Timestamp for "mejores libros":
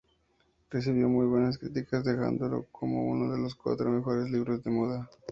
3.91-4.63